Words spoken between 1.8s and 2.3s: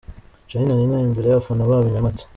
i Nyamata.